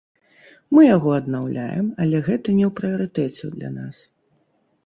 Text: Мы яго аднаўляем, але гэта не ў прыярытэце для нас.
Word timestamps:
Мы 0.75 0.81
яго 0.95 1.11
аднаўляем, 1.19 1.85
але 2.05 2.21
гэта 2.31 2.57
не 2.57 2.65
ў 2.71 2.73
прыярытэце 2.81 3.55
для 3.59 3.69
нас. 3.79 3.97